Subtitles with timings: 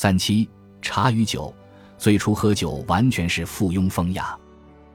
[0.00, 0.48] 三七
[0.80, 1.52] 茶与酒，
[1.96, 4.38] 最初喝酒完全是附庸风雅，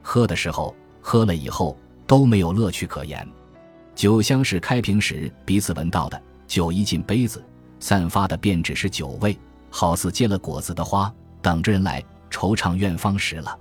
[0.00, 3.28] 喝的时候、喝了以后都没有乐趣可言。
[3.94, 7.44] 酒香是开瓶时彼此闻到的，酒一进杯子，
[7.78, 9.38] 散发的便只是酒味，
[9.68, 11.12] 好似结了果子的花，
[11.42, 13.58] 等着人来惆怅愿芳时了。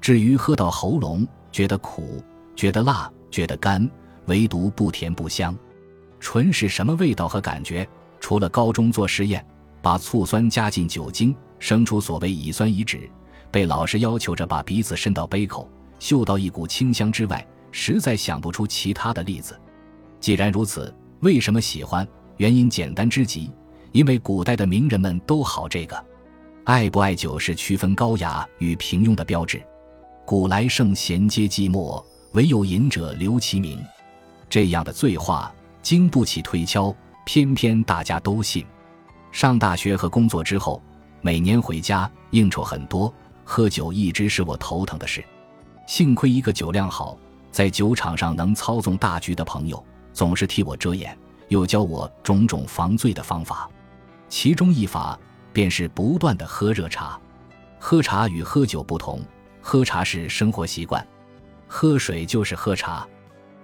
[0.00, 2.22] 至于喝到喉咙，觉得苦，
[2.54, 3.90] 觉得辣，觉得干，
[4.26, 5.52] 唯独不甜不香。
[6.20, 7.84] 醇是什么味道和感觉？
[8.20, 9.44] 除了高中做实验。
[9.86, 13.08] 把醋酸加进酒精，生出所谓乙酸乙酯，
[13.52, 19.56] 被老师要求着把鼻子伸到杯口，嗅到一股清香之外，实在想不出其他的例子。
[20.18, 22.04] 既然如此，为什么喜欢？
[22.38, 23.48] 原因简单之极，
[23.92, 26.04] 因为古代的名人们都好这个。
[26.64, 29.62] 爱不爱酒是区分高雅与平庸的标志。
[30.24, 33.80] 古来圣贤皆寂寞，唯有饮者留其名。
[34.50, 36.92] 这样的醉话经不起推敲，
[37.24, 38.66] 偏偏大家都信。
[39.36, 40.82] 上大学和工作之后，
[41.20, 43.12] 每年回家应酬很多，
[43.44, 45.22] 喝酒一直是我头疼的事。
[45.86, 47.18] 幸亏一个酒量好，
[47.50, 51.14] 在酒场上能操纵大局的朋友，总是替我遮掩，
[51.48, 53.68] 又教我种种防醉的方法。
[54.26, 55.20] 其中一法
[55.52, 57.20] 便是不断的喝热茶。
[57.78, 59.20] 喝茶与喝酒不同，
[59.60, 61.06] 喝茶是生活习惯，
[61.68, 63.06] 喝水就是喝茶。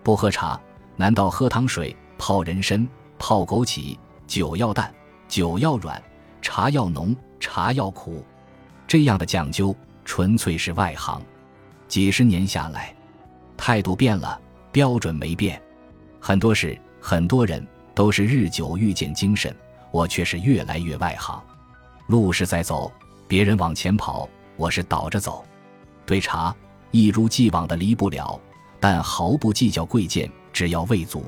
[0.02, 0.60] 不喝茶，
[0.96, 2.86] 难道喝糖水、泡人参、
[3.18, 3.96] 泡枸杞？
[4.26, 4.92] 酒要淡。
[5.32, 5.98] 酒要软，
[6.42, 8.22] 茶要浓，茶要苦，
[8.86, 11.22] 这样的讲究纯粹是外行。
[11.88, 12.94] 几十年下来，
[13.56, 14.38] 态度变了，
[14.70, 15.58] 标准没变。
[16.20, 19.56] 很多事，很多人都是日久遇见精神，
[19.90, 21.42] 我却是越来越外行。
[22.08, 22.92] 路是在走，
[23.26, 25.42] 别人往前跑，我是倒着走。
[26.04, 26.54] 对茶，
[26.90, 28.38] 一如既往的离不了，
[28.78, 31.24] 但毫不计较贵贱，只要味足。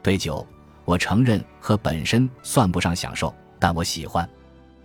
[0.00, 0.46] 对酒。
[0.92, 4.28] 我承认喝本身算不上享受，但我喜欢。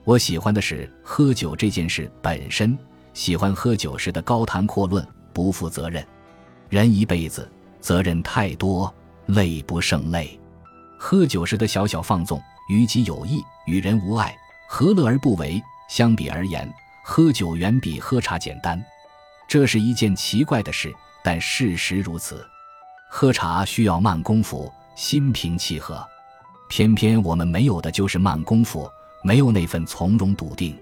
[0.05, 2.77] 我喜欢的是喝酒这件事本身，
[3.13, 6.01] 喜欢喝酒时的高谈阔论、不负责任。
[6.69, 8.93] 人一辈子责任太多，
[9.25, 10.39] 累不胜累。
[10.97, 14.33] 喝酒时的小小放纵，于己有益，与人无碍，
[14.69, 15.61] 何乐而不为？
[15.89, 16.73] 相比而言，
[17.03, 18.81] 喝酒远比喝茶简单。
[19.45, 22.47] 这是一件奇怪的事，但事实如此。
[23.09, 24.71] 喝茶需要慢功夫。
[24.97, 26.03] 心平气和，
[26.67, 28.89] 偏偏我们没有的就是慢功夫，
[29.23, 30.75] 没有那份从容笃定。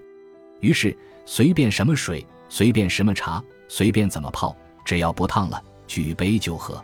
[0.61, 4.55] 于是随便什么水，随便什么茶，随便怎么泡，
[4.85, 6.81] 只要不烫了，举杯就喝。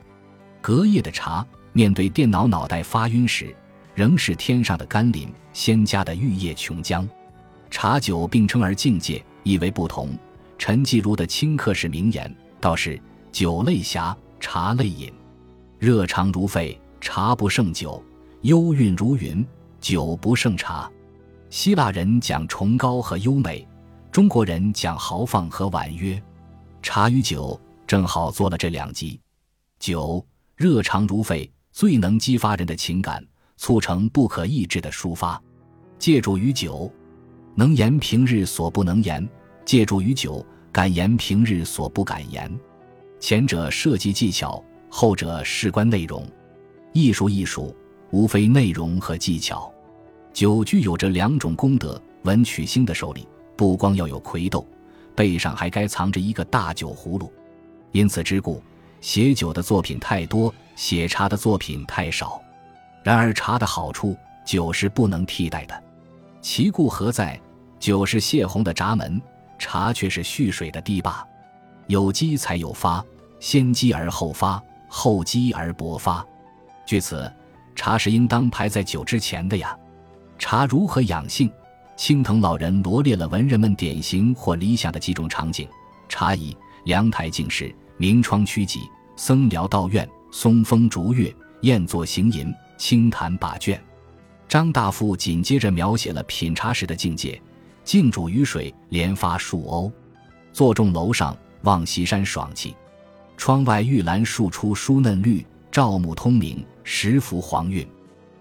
[0.60, 3.56] 隔夜的茶，面对电脑脑袋发晕时，
[3.96, 7.08] 仍是天上的甘霖，仙家的玉液琼浆。
[7.70, 10.10] 茶酒并称而境界亦为不同。
[10.58, 15.10] 陈继儒的清客式名言倒是：酒类侠，茶类饮，
[15.80, 16.78] 热肠如沸。
[17.02, 18.02] 茶不胜酒，
[18.42, 19.44] 幽韵如云；
[19.82, 20.90] 酒不胜茶。
[21.50, 23.68] 希腊人讲崇高和优美，
[24.12, 26.22] 中国人讲豪放和婉约。
[26.84, 29.20] 茶与酒正好做了这两极。
[29.80, 30.24] 酒
[30.56, 33.26] 热肠如沸，最能激发人的情感，
[33.58, 35.42] 促成不可抑制的抒发。
[35.98, 36.92] 借助于酒，
[37.56, 39.28] 能言平日所不能言；
[39.66, 42.50] 借助于酒，敢言平日所不敢言。
[43.20, 46.26] 前者涉及技巧，后者事关内容。
[46.94, 47.76] 艺术，艺术
[48.12, 49.72] 无非内容和技巧。
[50.34, 54.66] 酒具有着两种功德：文曲星的手里不光要有魁斗，
[55.16, 57.32] 背上还该藏着一个大酒葫芦。
[57.92, 58.62] 因此之故，
[59.02, 62.42] 写酒的作品太多，写茶的作品太少。
[63.04, 64.16] 然而茶的好处，
[64.46, 65.84] 酒是不能替代的。
[66.42, 67.40] 其故何在？
[67.80, 69.20] 酒是泄洪的闸门，
[69.58, 71.28] 茶却是蓄水的堤坝。
[71.88, 73.04] 有积才有发，
[73.40, 76.26] 先积而后发，后积而薄发。
[76.92, 77.32] 据此，
[77.74, 79.74] 茶是应当排在酒之前的呀。
[80.38, 81.50] 茶如何养性？
[81.96, 85.66] 青藤老人罗列了文人们典型或理想的几种场景：
[86.10, 86.54] 茶椅、
[86.84, 88.82] 凉台、静室、明窗曲脊、
[89.16, 93.82] 僧寮道院、松风竹月、宴坐行吟、清谈把卷。
[94.50, 97.42] 张大富紧接着描写了品茶时的境界：
[97.86, 99.90] 静煮雨水，连发数瓯；
[100.52, 102.76] 坐重楼上，望西山爽气；
[103.38, 105.46] 窗外玉兰树出疏嫩绿。
[105.72, 107.88] 照目通明，十幅黄韵，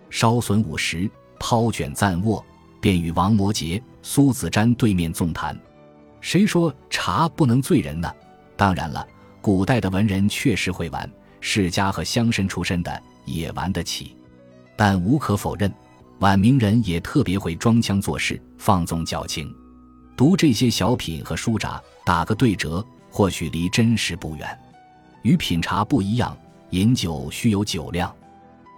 [0.08, 2.44] 稍损五十，抛卷暂卧，
[2.80, 5.58] 便与王摩诘、苏子瞻对面纵谈。
[6.20, 8.12] 谁说茶不能醉人呢？
[8.56, 9.06] 当然了，
[9.40, 11.10] 古代的文人确实会玩，
[11.40, 14.16] 世家和乡绅出身的也玩得起。
[14.76, 15.72] 但无可否认，
[16.18, 19.54] 晚明人也特别会装腔作势，放纵矫情。
[20.16, 24.58] 读这些小品和书札，打个对折，或许离真实不远。
[25.22, 26.36] 与品茶不一样。
[26.70, 28.14] 饮酒须有酒量，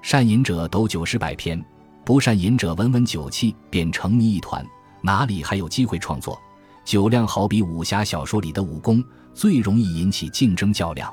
[0.03, 1.65] 善饮者斗酒诗百篇，
[2.05, 4.67] 不善饮者闻闻酒气便成泥一团，
[5.01, 6.39] 哪里还有机会创作？
[6.85, 9.03] 酒量好比武侠小说里的武功，
[9.33, 11.11] 最容易引起竞争较量。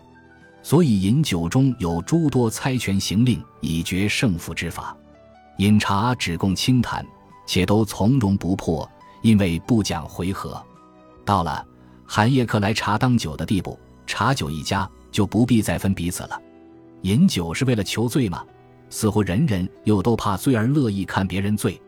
[0.64, 4.98] 所以饮酒中有诸多猜拳行令以决胜负之法。
[5.60, 7.06] 饮茶只供清谈，
[7.46, 8.90] 且都从容不迫，
[9.22, 10.60] 因为不讲回合。
[11.24, 11.64] 到了
[12.08, 16.42] 寒夜客来茶当酒的地步，茶酒一家就不必再分彼此了。
[17.04, 18.44] 饮酒是为了求醉吗？
[18.90, 21.80] 似乎人人又都怕醉而乐意看别人醉。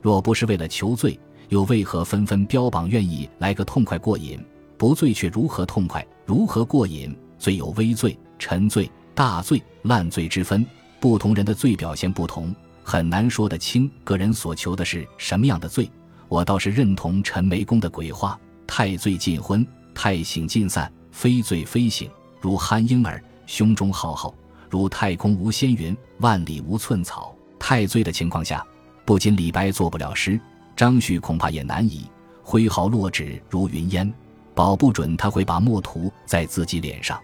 [0.00, 1.18] 若不是为了求醉，
[1.48, 4.38] 又为何纷纷标榜愿意来个痛快过瘾？
[4.76, 6.06] 不醉却如何痛快？
[6.24, 7.16] 如何过瘾？
[7.38, 10.64] 醉有微醉、沉醉、大醉、烂醉之分，
[10.98, 15.90] 不同人的醉表现不同，很难说得清个人所求的是什么样的醉。
[16.28, 22.10] 我倒是认同陈眉公的鬼话：太醉尽昏，太醒尽散，非醉非醒，
[22.40, 24.34] 如酣婴儿，胸中浩浩。
[24.70, 27.34] 如太空无仙云，万里无寸草。
[27.58, 28.64] 太醉的情况下，
[29.04, 30.40] 不仅李白做不了诗，
[30.76, 32.08] 张旭恐怕也难以
[32.42, 34.10] 挥毫落纸如云烟，
[34.54, 37.20] 保不准他会把墨涂在自己脸上。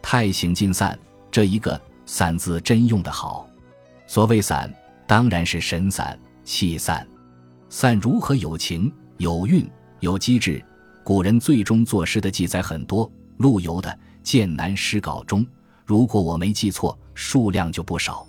[0.00, 0.98] 太行尽散，
[1.30, 3.46] 这一个“散”字真用得好。
[4.06, 4.72] 所谓散，
[5.06, 7.06] 当然是神散、气散。
[7.68, 9.68] 散如何有情、有韵、
[10.00, 10.64] 有机智？
[11.04, 13.90] 古人最终作诗的记载很多，陆游的
[14.22, 15.46] 《剑南诗稿》中。
[15.88, 18.26] 如果我没记错，数量就不少。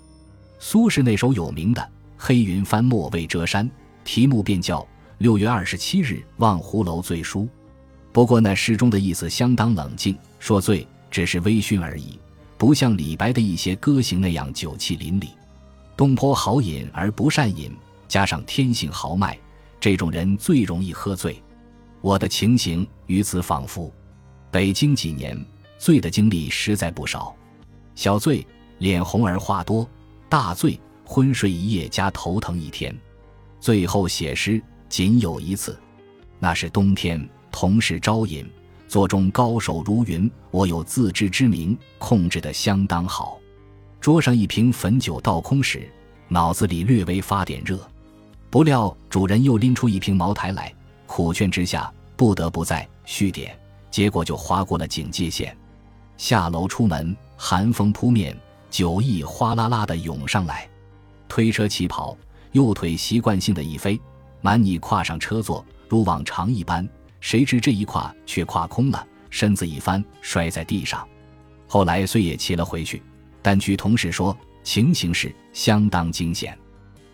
[0.58, 1.82] 苏轼那首有名的
[2.16, 3.68] 《黑云翻墨未遮山》，
[4.02, 4.80] 题目便叫
[5.18, 7.42] 《六月二十七日望湖楼醉书》。
[8.12, 12.18] 不过那诗中的意思相当冷静，说醉只是微醺而已，
[12.56, 15.28] 不像李白的一些歌行那样酒气淋漓。
[15.98, 17.70] 东坡好饮而不善饮，
[18.08, 19.38] 加上天性豪迈，
[19.78, 21.38] 这种人最容易喝醉。
[22.00, 23.92] 我的情形与此仿佛。
[24.50, 25.38] 北京几年，
[25.78, 27.36] 醉的经历实在不少。
[28.00, 28.46] 小醉
[28.78, 29.86] 脸红而话多，
[30.26, 32.98] 大醉昏睡一夜加头疼一天。
[33.60, 34.58] 最后写诗
[34.88, 35.78] 仅有一次，
[36.38, 38.50] 那是冬天，同事招饮，
[38.88, 43.38] 座中高手如云，我有自知之明，控制得相当好。
[44.00, 45.86] 桌上一瓶汾酒倒空时，
[46.26, 47.78] 脑子里略微发点热，
[48.48, 50.74] 不料主人又拎出一瓶茅台来，
[51.06, 53.54] 苦劝之下，不得不再续点，
[53.90, 55.54] 结果就划过了警戒线。
[56.16, 57.14] 下楼出门。
[57.42, 58.38] 寒风扑面，
[58.68, 60.68] 酒意哗啦啦的涌上来，
[61.26, 62.14] 推车起跑，
[62.52, 63.98] 右腿习惯性的一飞，
[64.42, 66.86] 满拟跨上车座，如往常一般，
[67.18, 71.08] 谁知这一跨却跨空了，身子一翻，摔在地上。
[71.66, 73.02] 后来虽也骑了回去，
[73.40, 76.56] 但据同事说，情形是相当惊险。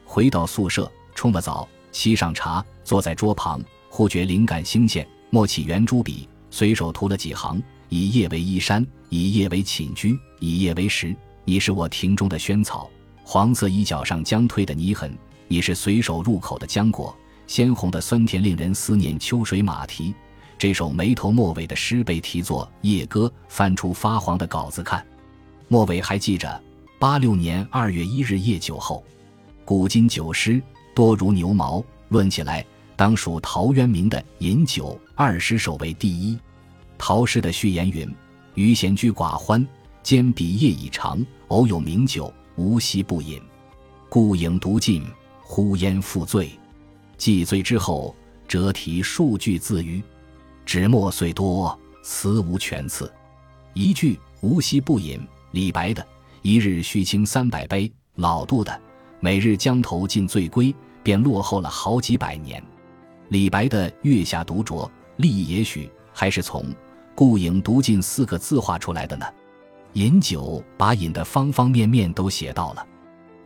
[0.05, 7.62] 回到宿舍，冲了澡，沏上茶，坐在桌旁，忽觉灵感兴现，摸起圆珠笔，随手涂了几行。
[7.88, 11.15] 以叶为衣衫，以叶为寝居，以叶为食。
[11.44, 12.91] 你是我庭中的萱草，
[13.23, 15.17] 黄色衣角上将褪的泥痕。
[15.49, 17.17] 你是随手入口的浆果，
[17.47, 20.12] 鲜红的酸甜令人思念秋水马蹄。
[20.59, 25.06] 这首没头末尾的诗被题作《夜歌》，翻出发黄的稿子看，
[25.69, 26.61] 末尾还记着
[26.99, 29.05] 八六年二月一日夜酒后。
[29.65, 30.61] 古今酒诗
[30.94, 32.65] 多如牛毛，论起来
[32.97, 36.37] 当属陶渊明的《饮酒》二十首为第一。
[36.99, 38.13] 陶诗的序言云
[38.55, 39.67] ：“余闲居寡欢，
[40.03, 41.25] 兼比夜已长。
[41.49, 43.41] 偶有名酒，无夕不饮。
[44.09, 45.05] 故影独尽，
[45.43, 46.51] 呼烟复醉。
[47.17, 48.15] 既醉之后，
[48.49, 50.03] 折题数句自娱。
[50.65, 53.12] 纸墨虽多，词无全次。
[53.75, 55.21] 一句无夕不饮，
[55.53, 56.05] 李白的
[56.43, 58.81] ‘一日须倾三百杯’，老杜的
[59.21, 60.75] ‘每日江头尽醉归’，
[61.05, 62.62] 便落后了好几百年。
[63.29, 66.65] 李白的‘月下独酌’，立意也许还是从。”
[67.16, 69.25] 顾影独尽四个字画出来的呢，
[69.94, 72.87] 饮酒把饮的方方面面都写到了。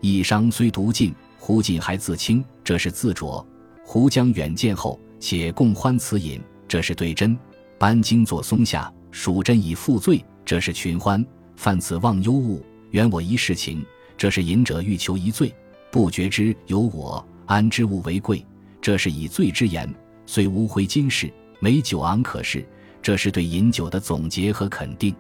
[0.01, 3.47] 一觞虽独尽，胡尽还自清，这是自酌；
[3.85, 7.39] 胡将远见后，且共欢此饮，这是对斟；
[7.79, 11.25] 班经坐松下，数斟已复醉，这是群欢；
[11.55, 13.87] 泛此忘忧物，原我一世情，
[14.19, 15.55] 这是饮者欲求一醉，
[15.93, 18.45] 不觉之有我，安之物为贵，
[18.83, 19.89] 这是以醉之言。
[20.27, 22.67] 虽无回今世，没酒昂可是。
[23.03, 25.15] 这是对饮酒的总结和肯定，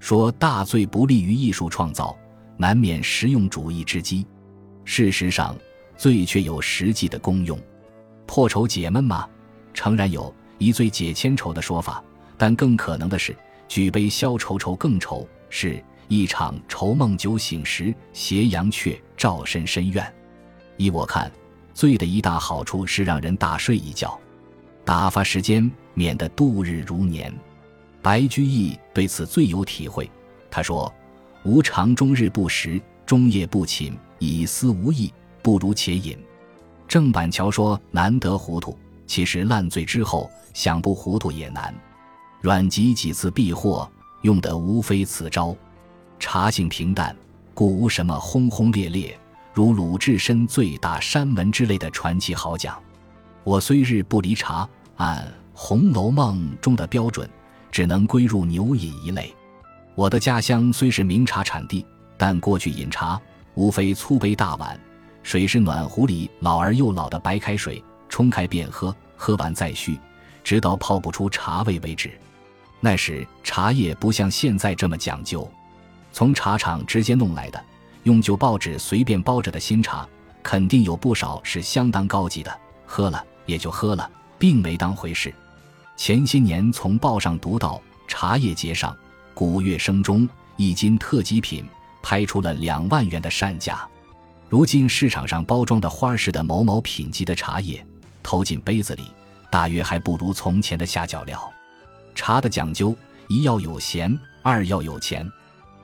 [0.00, 2.16] 说大醉不利于艺术创造，
[2.56, 4.26] 难免实用主义之机。
[4.84, 5.56] 事实上，
[5.96, 7.58] 醉却有实际的功用，
[8.26, 9.28] 破愁解闷吗？
[9.72, 12.02] 诚然有一醉解千愁的说法，
[12.36, 13.34] 但更可能的是
[13.68, 20.12] 举杯消愁愁更愁，是一场愁梦酒醒时，斜阳却照身深院。
[20.76, 21.30] 依我看，
[21.72, 24.18] 醉的一大好处是让人大睡一觉。
[24.84, 27.32] 打发时间，免得度日如年。
[28.00, 30.10] 白居易对此最有体会。
[30.50, 30.92] 他说
[31.44, 36.18] ：“吾常终日不食，终夜不寝，以思无益，不如且饮。”
[36.88, 41.74] 郑板桥说：“难得糊涂，其实烂醉之后想不糊涂也难。
[42.40, 43.90] 阮籍几次避祸，
[44.22, 45.56] 用的无非此招。
[46.18, 47.16] 茶性平淡，
[47.54, 49.18] 故无什么轰轰烈烈，
[49.54, 52.78] 如鲁智深醉打山门之类的传奇好讲。
[53.44, 55.18] 我虽日不离茶，按
[55.52, 57.28] 《红楼梦》中的标准，
[57.72, 59.34] 只能归入牛饮一类。
[59.94, 61.84] 我的家乡虽是名茶产地，
[62.16, 63.20] 但过去饮茶
[63.54, 64.78] 无非粗杯大碗，
[65.24, 69.98] 水是暖壶里老而又老的白开水，冲开便喝，喝完再续，
[70.44, 72.12] 直到泡不出茶味为止。
[72.78, 75.48] 那时茶叶不像现在这么讲究，
[76.12, 77.60] 从茶厂直接弄来的，
[78.04, 80.08] 用旧报纸随便包着的新茶，
[80.44, 82.60] 肯定有不少是相当高级的。
[82.86, 85.32] 喝了也就喝了，并没当回事。
[85.96, 88.96] 前些年从报上读到，茶叶节上。
[89.34, 91.64] 古月声中，一斤特级品
[92.02, 93.88] 拍出了两万元的善价。
[94.48, 97.84] 如今市场上包装的花式的某某品级的茶叶，
[98.22, 99.04] 投进杯子里，
[99.50, 101.50] 大约还不如从前的下脚料。
[102.14, 102.94] 茶的讲究，
[103.28, 105.26] 一要有闲，二要有钱。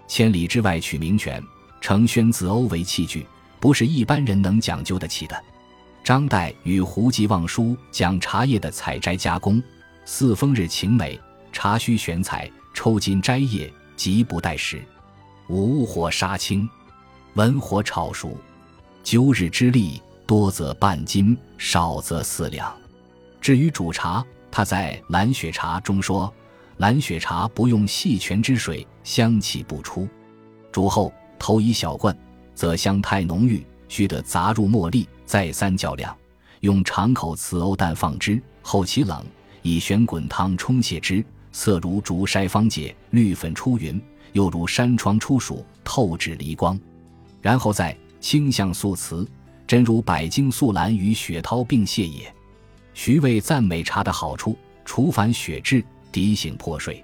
[0.06, 1.42] 千里之外取名泉，
[1.80, 3.26] 承宣子瓯为器具，
[3.58, 5.42] 不是一般人能讲究得起的。
[6.08, 9.62] 张岱与胡吉望书讲茶叶的采摘加工，
[10.06, 11.20] 四风日晴美，
[11.52, 12.50] 茶须选采。
[12.72, 14.82] 抽筋摘叶，急不待时。
[15.50, 16.66] 五火杀青，
[17.34, 18.34] 文火炒熟。
[19.02, 22.74] 九日之力，多则半斤，少则四两。
[23.38, 26.32] 至于煮茶，他在《蓝雪茶》中说
[26.78, 30.08] ：“蓝雪茶不用细泉之水，香气不出。
[30.72, 32.18] 煮后投一小罐，
[32.54, 36.16] 则香太浓郁，须得杂入茉莉，再三较量。
[36.60, 39.24] 用长口瓷瓯蛋放之，后其冷，
[39.62, 43.98] 以旋滚汤冲泻之。”色如竹筛方解，绿粉出云；
[44.32, 46.78] 又如山窗出曙，透至离光。
[47.40, 49.26] 然后再清香素瓷，
[49.66, 52.32] 真如百茎素兰与雪涛并泻也。
[52.92, 57.02] 徐渭赞美茶的好处：除烦雪滞，涤醒破睡，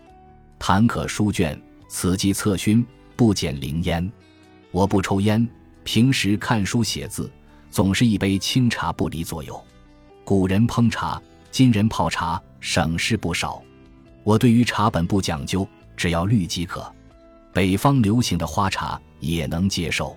[0.59, 2.87] 谈可书卷，此即侧熏，
[3.17, 4.13] 不减灵烟。
[4.71, 5.49] 我不抽烟，
[5.85, 7.31] 平时看书写字，
[7.71, 9.63] 总是一杯清茶不离左右。
[10.25, 13.63] 古人烹茶，今人泡茶，省事不少。
[14.23, 16.91] 我对于茶本不讲究，只要绿即可。
[17.53, 20.17] 北方流行的花茶也能接受，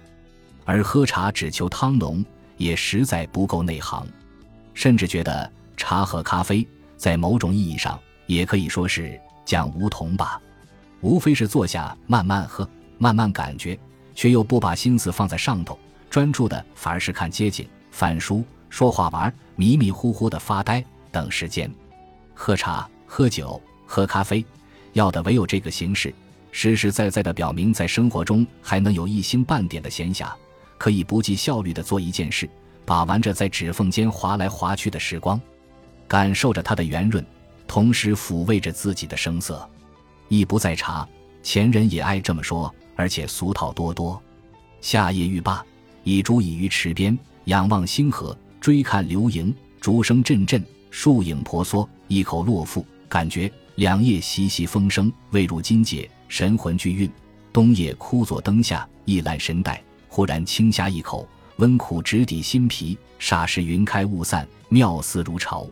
[0.64, 4.08] 而喝茶只求汤浓，也实在不够内行。
[4.74, 10.42] 甚至觉得茶和咖啡在某种意义上也可以说是讲梧桐吧，
[11.02, 13.78] 无非是坐下慢慢喝，慢慢感觉，
[14.18, 15.78] 却又不把心思放在上头，
[16.10, 21.72] 专注的反而是看街景、翻书、说话、玩、迷迷糊糊的发呆等时间。
[22.34, 23.62] 喝茶、喝酒。
[23.90, 24.46] 喝咖啡，
[24.92, 26.14] 要的唯有这个形式，
[26.52, 30.30] 实实在在的表明在生活中还能有一星半点的闲暇，
[30.78, 32.50] 可以不计效率的做一件事，
[32.84, 35.40] 把玩着在指缝间划来划去的时光，
[36.06, 37.26] 感受着它的圆润，
[37.66, 39.66] 同时抚慰着自己的声色。
[40.28, 41.08] 意不在茶，
[41.42, 44.22] 前人也爱这么说，而且俗套多多。
[44.82, 45.66] 夏夜浴罢，
[46.04, 50.62] 倚竹倚于池边，仰望星河，追看流萤，竹声阵阵，
[50.92, 53.50] 树影婆娑，一口落腹，感觉。
[53.75, 57.10] 两夜习习风声，未入金界，神魂俱运。
[57.54, 59.82] 冬夜枯坐灯下，一览神待。
[60.10, 61.27] 忽然轻呷一口，
[61.58, 62.98] 温苦直抵心脾。
[63.20, 65.68] 霎时云开雾散，妙思如潮。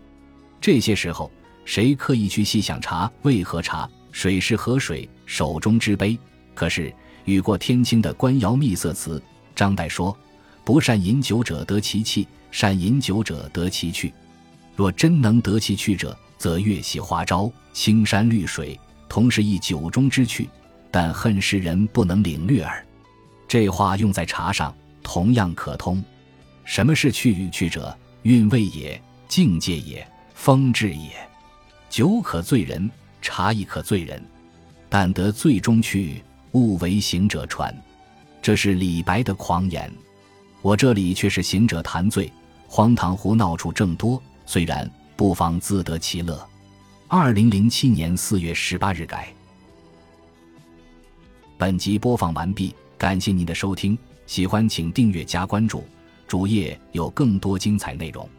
[0.62, 1.32] 这些时候，
[1.64, 6.18] 谁刻意去细想茶为何茶，水是何水，手中之杯？
[6.54, 6.94] 可是
[7.26, 9.22] 雨过天青的官窑秘色词，
[9.54, 10.18] 张岱说
[10.64, 14.14] ：“不善饮酒者得其气，善饮酒者得其趣。
[14.76, 18.78] 若真能得其趣者。”则月系花朝，青山绿水，
[19.08, 20.50] 同是一酒中之趣，
[20.92, 22.86] 但恨世人不能领略耳。
[23.48, 26.04] 这话用在茶上，同样可通。
[26.66, 27.98] 什么是趣与趣者？
[28.24, 30.06] 韵味也，境界也，
[30.36, 31.10] 风致也。
[31.90, 32.92] 酒可醉人，
[33.22, 34.22] 茶亦可醉人，
[34.90, 36.22] 但得醉中趣，
[36.56, 37.72] 勿为行者传。
[38.42, 39.92] 这是李白的狂言。
[40.64, 42.32] 我这里却是行者谈醉，
[42.68, 44.20] 荒唐胡闹处正多。
[44.48, 44.90] 虽然。
[45.18, 46.46] 不妨自得其乐。
[47.08, 49.34] 二零零七年四月十八日改。
[51.58, 53.98] 本集播放完毕，感谢您的收听，
[54.28, 55.86] 喜欢请订阅加关注，
[56.28, 58.30] 主页有更多精彩内容。